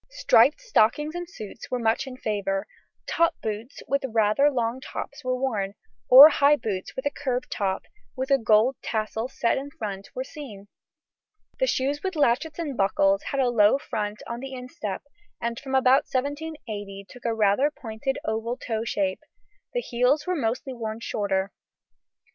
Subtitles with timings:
[0.09, 2.65] Striped stockings and suits were much in favour.
[3.07, 5.75] Top boots with rather long brown tops were worn,
[6.09, 7.83] or high boots with a curved top,
[8.15, 10.67] with a gold tassel set in front, were seen.
[11.59, 15.03] The shoes with latchets and buckles had a low front on the instep,
[15.39, 19.19] and from about 1780 took a rather pointed oval toe shape;
[19.71, 21.51] the heels were mostly worn shorter.